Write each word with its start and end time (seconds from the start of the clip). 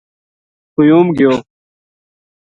قیوم 0.75 1.07
گیو 1.17 1.33